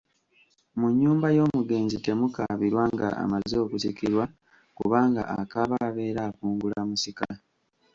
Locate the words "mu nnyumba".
0.79-1.27